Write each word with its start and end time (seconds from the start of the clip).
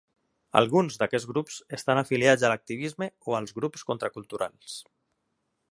Alguns 0.61 0.95
d'aquests 1.01 1.27
grups 1.31 1.59
estan 1.77 2.01
afiliats 2.03 2.47
a 2.47 2.51
l'activisme 2.53 3.09
o 3.33 3.37
als 3.41 3.53
grups 3.59 3.87
contraculturals. 3.91 4.81